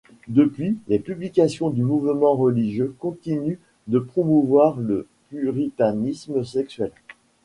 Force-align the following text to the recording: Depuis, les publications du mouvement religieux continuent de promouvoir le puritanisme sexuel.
Depuis, 0.29 0.79
les 0.87 0.97
publications 0.97 1.69
du 1.69 1.83
mouvement 1.83 2.33
religieux 2.35 2.95
continuent 2.97 3.59
de 3.85 3.99
promouvoir 3.99 4.77
le 4.79 5.05
puritanisme 5.29 6.43
sexuel. 6.43 6.91